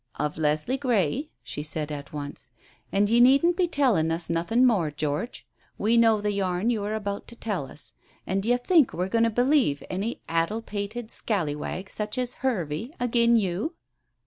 "Of 0.15 0.39
Leslie 0.39 0.79
Grey," 0.79 1.29
she 1.43 1.61
said 1.61 1.91
at 1.91 2.11
once. 2.11 2.49
"And 2.91 3.07
ye 3.07 3.19
needn't 3.19 3.55
to 3.57 3.67
tell 3.67 3.95
us 3.97 4.31
nothin' 4.31 4.65
more, 4.65 4.89
George. 4.89 5.45
We 5.77 5.95
know 5.95 6.21
the 6.21 6.31
yarn 6.31 6.71
you 6.71 6.83
are 6.85 6.95
about 6.95 7.27
to 7.27 7.35
tell 7.35 7.67
us. 7.67 7.93
An' 8.25 8.39
d'ye 8.39 8.57
think 8.57 8.93
we're 8.93 9.07
goin' 9.09 9.25
to 9.25 9.29
believe 9.29 9.83
any 9.91 10.23
addle 10.27 10.63
pated 10.63 11.09
scalliwag 11.11 11.87
such 11.87 12.17
as 12.17 12.33
my 12.37 12.49
Hervey, 12.49 12.89
agin' 12.99 13.35
you? 13.35 13.75